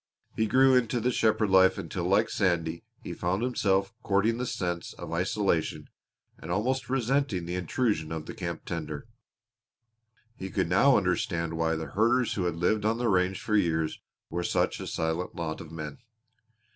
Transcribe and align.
He 0.35 0.47
grew 0.47 0.73
into 0.73 0.99
the 0.99 1.11
shepherd 1.11 1.51
life 1.51 1.77
until 1.77 2.05
like 2.05 2.27
Sandy 2.31 2.83
he 3.03 3.13
found 3.13 3.43
himself 3.43 3.93
courting 4.01 4.39
the 4.39 4.47
sense 4.47 4.93
of 4.93 5.11
isolation 5.13 5.91
and 6.39 6.49
almost 6.49 6.89
resenting 6.89 7.45
the 7.45 7.53
intrusion 7.53 8.11
of 8.11 8.25
the 8.25 8.33
camp 8.33 8.65
tender. 8.65 9.05
He 10.35 10.49
could 10.49 10.69
now 10.69 10.97
understand 10.97 11.53
why 11.53 11.75
the 11.75 11.85
herders 11.91 12.33
who 12.33 12.45
had 12.45 12.55
lived 12.55 12.83
on 12.83 12.97
the 12.97 13.09
range 13.09 13.39
for 13.39 13.55
years 13.55 13.99
were 14.31 14.43
such 14.43 14.79
a 14.79 14.87
silent 14.87 15.35
lot 15.35 15.61
of 15.61 15.71
men. 15.71 15.99